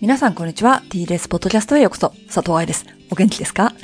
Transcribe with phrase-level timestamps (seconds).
[0.00, 0.82] 皆さんこんにちは。
[0.88, 2.14] TLS ポッドキャストへようこそ。
[2.26, 2.86] 佐藤愛です。
[3.10, 3.74] お元気ですか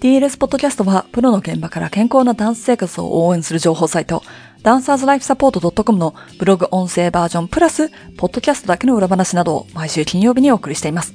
[0.00, 4.22] ?TLS ポッドキャストは、プロの現場から健康なダンス生活を応援する情報サイト、
[4.62, 11.12] ダンサーズライフサポート .com のブログ音声バージョンプラス、ポッドキャストだけの裏話などを毎週金曜日にお送りしています。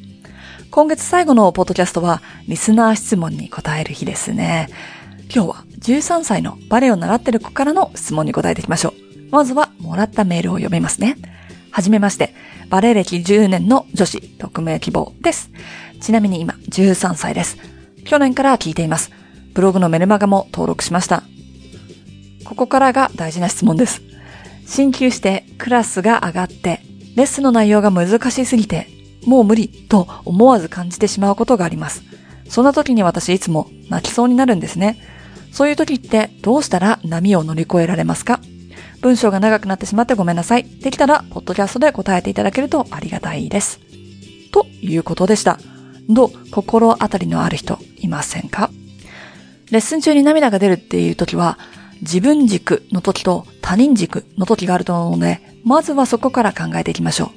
[0.70, 4.70] 今月最後のポッドキャストは、リスナー質問に答える日ですね。
[5.34, 8.94] 今日は13歳のバレエを習ってる子からの質問に答えていきましょう。
[9.32, 11.18] まずは、もらったメールを読みますね。
[11.74, 12.36] はじめまして、
[12.70, 15.50] バレエ歴10年の女子、匿名希望です。
[16.00, 17.58] ちなみに今、13歳です。
[18.06, 19.10] 去年から聞いています。
[19.56, 21.24] ブログのメルマガも登録しました。
[22.46, 24.04] ここからが大事な質問です。
[24.68, 26.82] 進級してクラスが上がって、
[27.16, 28.88] レッスンの内容が難しすぎて、
[29.26, 32.04] もう無理と思わず感じてしまうことがあります。
[32.50, 35.00] そんな時に私いつも泣きそうになるんですね。
[35.52, 38.40] そういう時ってどうしたら波を乗り越えられますか？
[39.04, 40.64] 文章が長くなってしまってごめんなさい。
[40.64, 43.82] できたら、ポッドキャストで答えていただけるとありがたいです。
[44.54, 45.60] ということでした。
[46.08, 48.70] どう心当たりのある人いませんか？
[49.72, 51.60] レッスン中に涙が出るっていう時は、
[52.02, 57.34] 自分軸の時と他人軸の時があると思うので、まずはそこから考えていきましょ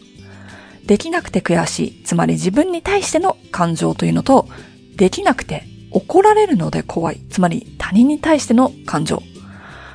[0.85, 0.87] う。
[0.87, 4.49] できなくて悔しい、つまり自分に対しての感情というのと、
[4.95, 9.21] できなくて怒られるので怖い、つまり他人に対しての感情。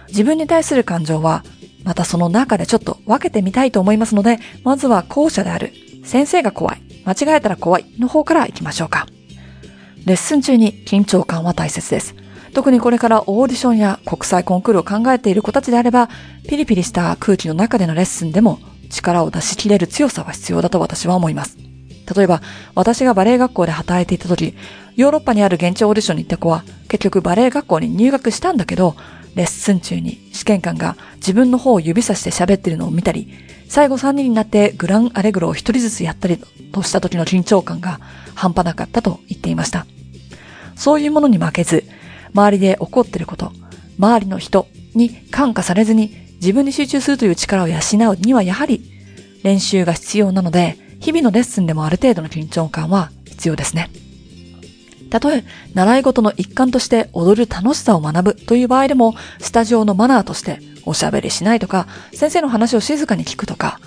[0.09, 1.45] 自分に対する感情は
[1.83, 9.07] またその中でちょっと分けてみたいと思いますので、まずは後者である、先生が怖い、間違えたら怖いの方から行きましょうか。
[10.05, 12.15] レッスン中に緊張感は大切です。
[12.53, 16.09] 特にこれからオーディションや国際コンクールを考えている子たちであれば、
[16.47, 21.57] ピリピリした空気の中でのレッスンでも力を出し切れる強さは必要だと私は思います。
[22.15, 22.41] 例えば、
[22.75, 24.55] 私がバレエ学校で働いていた時、
[24.95, 28.95] ヨーロッパにある現地オーディションに行った子は、結局バレエ学校に入学したんだけど、
[29.35, 33.31] レッスン中に試験官が自分の方を指さして喋ってるのを見たり、
[33.67, 36.37] 最後3人になってグランアレグロを一人ずつやったり
[36.71, 37.99] とした時の緊張感が
[38.35, 39.85] 半端なかったと言っていました。
[40.75, 41.85] そういうものに負けず、
[42.33, 43.51] 周りで起こってること、
[43.97, 47.77] 周りの人に感化されずに自分に集中するという力を養
[48.11, 48.81] うにはやはり
[49.43, 53.89] 練習が必要なので、日々のレッスンでもある程度の緊張感は必要ですね。
[55.11, 55.43] たとえ、
[55.75, 63.79] 習い事の一環として踊る楽しさを学ぶという場合でも、スタジオのマナーとしておしゃべりしないとか、先生の話を静かに聞くとか、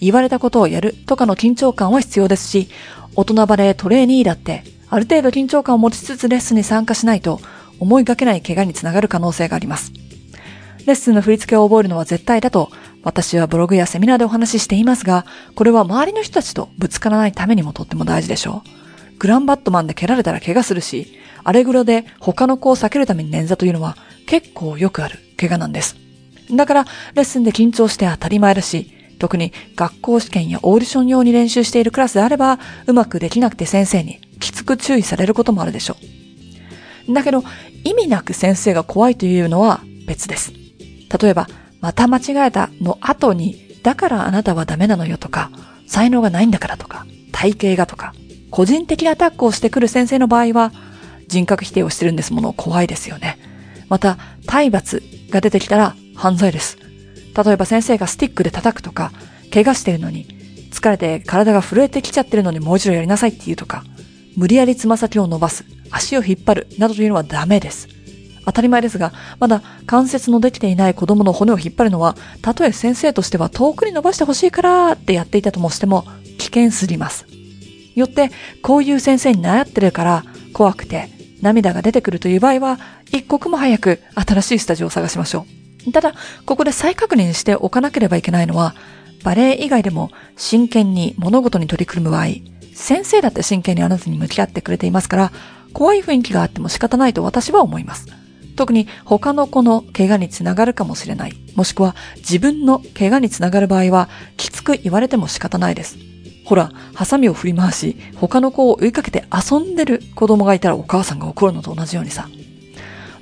[0.00, 2.68] 言われたことをやるとかの緊張感は必要ですし、
[3.14, 7.40] 大人バレートレーニーだって、ある程度緊張感を持ちつつレッスンに参加しないと、
[7.78, 9.92] 思いがけない怪我につながる可能性があります。
[10.84, 12.70] レッスンの振り付けを覚えるのは絶対だと、
[13.04, 18.81] 私はブログやセミナーでお話ししていますが、これは周りの人たちとぶつからないためにもとっても大事でしょう。
[19.22, 23.96] グランバットマンで蹴られたら怪我するし、アレグロで他の子を避けるために捻挫というのは
[24.26, 25.94] 結構よくある怪我なんです。
[26.50, 26.84] だから、
[27.14, 28.90] レッスンで緊張して当たり前だし、
[29.20, 35.96] 特に学校試験やオーディション用に練習しているクラスであれば、うまくできなくて先生にきつく注意されることもあるでしょ
[37.08, 37.14] う。
[37.14, 37.44] だけど、
[37.84, 40.52] 意味なく先生が怖いというのは別です。
[41.22, 41.46] 例えば、
[41.80, 45.52] また間違えたの後に、だからあなたはダメなのよとか、
[45.86, 48.14] 才能がないんだからとか、体型がとか、
[48.52, 50.72] 個人的アタックをしてくる先生の場合は、
[51.26, 53.38] 人格否定をしてるんですもの怖いですよね。
[53.88, 56.76] また、体罰が出てきたら犯罪です。
[57.34, 59.10] 例えば先生がスティックで叩くとか、
[59.52, 60.26] 怪我してるのに、
[60.70, 63.84] 疲れて体が震えてきちゃってるのにもう一度やりなさいって言うとか、
[64.36, 67.88] 無理やりつま先を伸ばす、足を引っ張る、などというのはダメです。
[68.44, 76.04] 当たり前ですが、まだ関節のできていない子供の骨を引っ張るのは、たとえ先生としては遠くに伸ばしてほしいからってやっていたともしても、
[76.36, 77.24] 危険すぎます。
[77.94, 78.30] よって、
[78.62, 81.10] こういう先生に習ってるから怖くて
[81.42, 82.78] 涙が出てくるという場合は、
[83.10, 85.46] 一刻も早く新しいスタジオを探しましょ
[85.88, 85.92] う。
[85.92, 86.14] ただ、
[86.46, 88.74] ここで再確認しておかなければいけないのは、
[89.24, 92.26] バレエ以外でも真剣に物事に取り組む場合、
[92.74, 95.32] 先生だって真剣にあなたに向き合ってくれていますから、
[95.72, 98.06] 怖い雰囲気があっても仕方ないと私は思います。
[98.54, 101.32] 特に他の子の怪我につながるかもしれない。
[101.54, 106.11] もしくは自分の怪我につながる場合は、きつく言われても仕方ないです。
[106.44, 112.28] ほら、ハサミを振り回し、他の子を追いかけて遊んでる子供がいたらお母さんが怒るのと同じようにさ。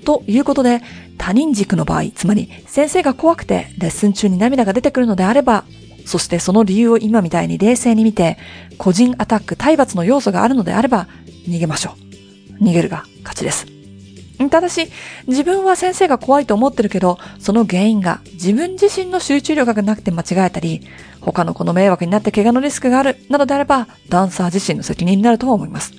[0.04, 0.82] ということで、
[1.18, 5.64] 他人軸の場合、つまり先生が怖くてレッスン中に涙が出てくるのであれば、
[6.06, 8.38] そしてその理由を今みたいに冷静に見て、
[8.78, 11.08] 個人アタック、体罰の要素があるのであれば、
[11.46, 11.94] 逃げましょ
[12.60, 12.64] う。
[12.64, 13.66] 逃げるが勝ちです。
[14.48, 14.88] ただし、
[15.26, 20.80] 自分は先生が怖いと思ってるけど、その原因が自分自身の集中力がなくて間違えたり、
[21.20, 25.92] 他の子の迷惑になって怪我のリスクがある、などであれば、ダンサー自身の責任になるとは思います。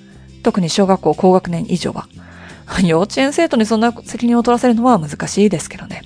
[0.43, 2.07] 特に小学校高学年以上は。
[2.83, 6.03] 幼稚園生徒にそんな責任を取らせるのは難しいですけどね。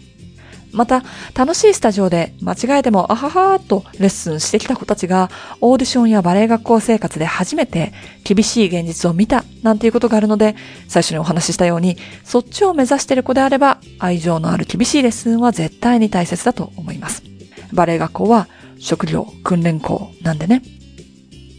[0.72, 1.04] また、
[1.34, 5.30] 楽しいスタジオで間違えてもあははーっとレッスンしてきた子たちが、
[5.62, 7.94] オーディションやバレエ学校生活で初めて
[8.26, 10.56] 厳しい現実を見たなんていうことがあるので、
[10.90, 17.24] 最初にお話ししたように、そっちを目指している子であれば、愛情のある厳しいレッスンは絶対に大切だと思います。
[17.72, 20.62] バレエ学校は職業訓練校なんでね。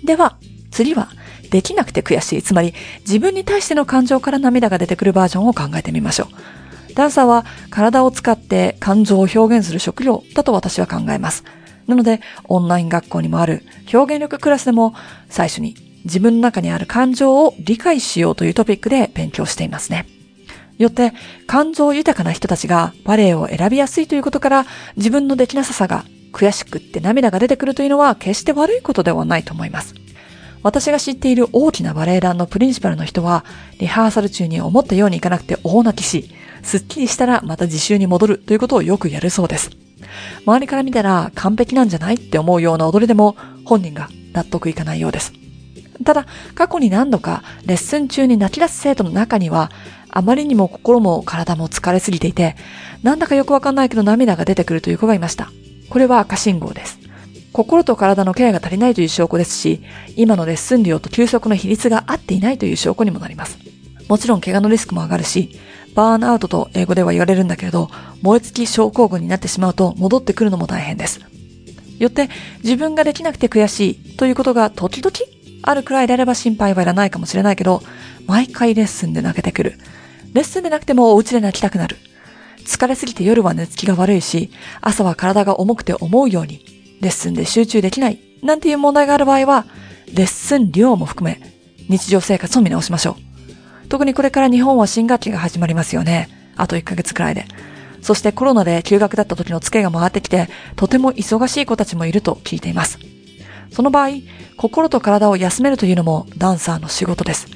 [0.04, 0.38] では、
[0.70, 1.08] 次は、
[1.50, 6.94] できなくて悔しい、つまり自分に対しての感情から涙が出てくるバージョンを考えてみましょう。
[6.94, 11.44] ダンサーは体を使って感情を表現する職業だと私は考えます。
[11.86, 13.62] なので、オンライン学校にもある
[13.92, 14.94] 表現力クラスでも
[15.28, 20.06] 最初に自分の中にある感情を理解しようというトピックで勉強していますね。
[20.78, 21.12] よって、
[21.46, 24.66] 感情豊かな人たちがバレエを選びやすいということから
[24.96, 26.04] 自分のできなささが
[26.36, 29.94] 悔しくって涙が出てくるというのは決して悪いことではないと思います。
[30.62, 33.46] 私が知っている大きなバレエ団のプリンシパルの人は、
[33.78, 36.30] リハーサル中に思ったようにいかなくて大泣きし、
[36.62, 39.70] すっきりしたらまた自習に戻るということをよくやるそうです。
[40.44, 45.32] 周りから見たら完璧なんじゃないって思うような踊りでも本人が納得いかないようです。
[46.04, 49.70] ただ、過去に何度かレッスン中に泣き出す生徒の中には、
[50.10, 52.56] あまりにも心も体も疲れすぎていて、
[53.02, 55.50] なんだかよくわかんないけど涙が出てくるという子がいました。
[55.88, 56.98] これは赤信号です。
[57.52, 59.82] 心と体のケアが足りないという証拠ですし、
[60.14, 63.58] 今のレッスン量と休息の比率が合っていないという証拠にもなります。
[64.08, 65.58] もちろん怪我のリスクも上がるし、
[65.94, 67.88] バーンアウトと英語では言われるんだけれど、
[68.20, 71.20] 燃え尽き症候群になってしまうと戻ってくるのも大変です。
[71.98, 72.28] よって
[72.62, 75.14] 自分ができなくて悔しいということが時々
[75.62, 77.82] あるくらいであれば心配はいらないかもしれないけど、
[78.26, 79.78] 毎回レッスンで泣けてくる。
[80.34, 81.96] レッスンでなくてもお家で泣きたくなる。
[82.66, 86.64] 疲れすぎて夜は寝つきが悪いし、朝は体が重くて思うように、
[87.00, 89.66] レッスンで集中できない、なんていう問題がある場合は、
[90.12, 91.40] レッスン量も含め、
[91.88, 93.16] 日常生活を見直しましょ
[93.84, 93.88] う。
[93.88, 96.28] 特にこれから日本は新学期が始まりますよね。
[96.56, 97.46] あと1ヶ月くらいで。
[98.02, 102.98] そしてコロナで休学だった時の付けが回ってきて、とても忙しい子たちもいると聞いています。
[103.70, 104.16] その場合、
[104.56, 107.46] 心と体を休めるというのもダンサーの仕事です。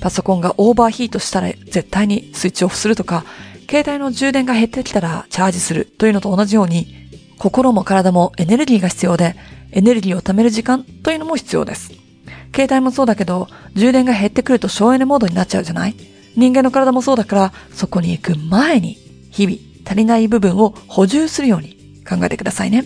[0.00, 3.24] パソコンがオーバーヒートしたら絶対にスイッチオフするとか、
[3.70, 6.94] 携帯の充電が減ってきたらチャージするというのと同じように、
[7.38, 9.36] 心も体もエネルギーが必要で、
[9.72, 11.92] エネルギーを貯める時間というのも必要です。
[12.54, 15.94] 携帯もそうだけど、充電が減ってくると省エネモードになっちゃうじゃない？
[16.34, 18.96] 人間の体もそうだから、そこに行く前に、
[19.30, 21.76] 日々足りない部分を補充するように
[22.08, 22.84] 考えてくださいね。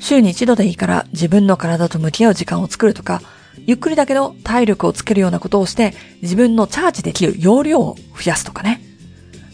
[0.00, 3.20] 週に一度でいいから自分の体と向き合う時間を作るとか、
[3.66, 5.92] ゆっくりだけど体力をつけるようなことをして
[6.22, 8.80] 自分のチャージできる容量を増やすとかね。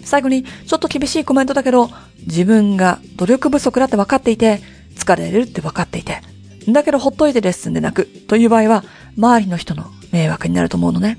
[0.05, 1.91] 最後にちょっと厳しいコメントだけど、
[2.27, 4.61] 自分が努力不足だって分かっていて、
[4.97, 6.21] 疲れるって分かっていて、
[6.69, 8.85] だけどほっといてレッスンで泣くという場合は、
[9.17, 11.19] 周りの人の迷惑になると思うのね。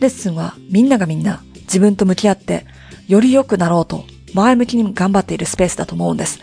[0.00, 2.66] レッスンはみんながみんな自分と向き合って、
[3.08, 4.04] より良くなろうと
[4.34, 6.40] 前向きに頑張っているスペースだと思うんです。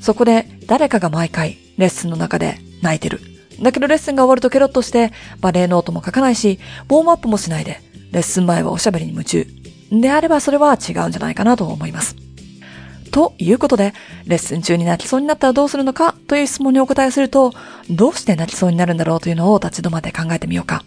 [0.00, 3.20] そこで誰かが毎回レッスンの中で泣いてる。
[3.62, 6.58] だけどレッスンが終わるとケロッとしてバレエノートも書かないし、
[6.88, 7.80] ウォームアップもしないで、
[8.12, 9.46] レッスン前はおしゃべりに夢中。
[9.90, 12.16] であればそれは違うんじゃないかなと思います。
[13.12, 13.94] ということで、
[14.26, 17.52] レッスン中に泣きそうになったらどうするのかという質問にお答えすると、
[17.88, 20.84] どうして泣きそうになるんだろうというのを立ち止まって考えてみようか。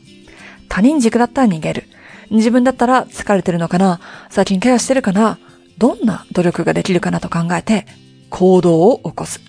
[0.68, 1.86] 他人軸だったら逃げる。
[2.30, 4.00] 自分だったら疲れてるのかな？
[4.30, 5.40] 最近ケアしてるかな？
[5.80, 7.88] どんな努力ができるかなと考えて、
[8.30, 9.42] 行動を起こす。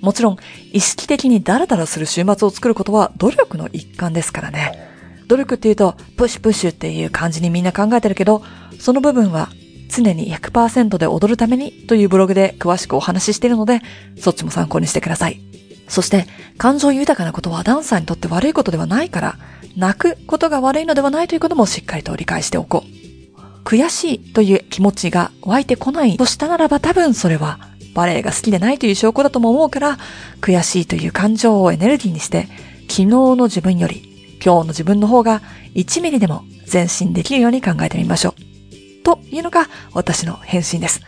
[0.00, 0.36] もちろん、
[0.72, 4.91] 意識的にダラダラする週末を作ることは努力の一環ですからね。
[5.32, 8.42] 努力って言うと、プッシュプッシュっていう感じにみんな考えてるけど、
[8.78, 9.48] その部分は
[9.88, 13.80] 常に100%で踊るためにというブログで詳しくお話ししているので、
[14.18, 15.40] そっちも参考にしてください。
[15.88, 16.26] そして、
[16.58, 19.38] 感情豊かなことはダンサーにとって悪いことではないから、
[19.74, 23.64] 泣くことが悪いのではないということもしっかりと理解しておこう。
[23.64, 27.60] 悔しいという気持ちが湧いてこないとしたならば多分それは
[27.94, 29.98] バレエが好きでないという証拠だとも思うから、
[30.42, 32.48] 悔しいという感情をエネルギーにして、
[32.82, 34.11] 昨日の自分より
[34.44, 35.40] 今日の自分の方が
[35.74, 39.04] 1ミリでも前進できるように考えてみましょう。
[39.04, 41.00] というのが私の返信です。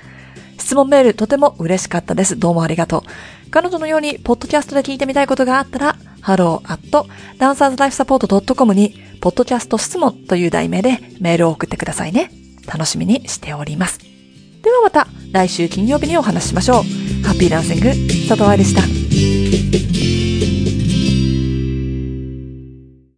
[0.59, 2.39] 質問メールとても嬉しかったです。
[2.39, 3.03] どうもありがとう。
[3.51, 6.81] 彼女のように、ポッドキャストで聞いてみたいことがあったら、hello at
[7.39, 12.31] dancerslifesupport.com に、ポッドキャスト質問という題名でメールを送ってくださいね。
[12.67, 14.01] 楽しみにしております。
[14.01, 17.25] ではまた来週金曜日にお話ししましょう。
[17.25, 17.89] ハッピーランシング、
[18.29, 20.24] 佐藤愛でした。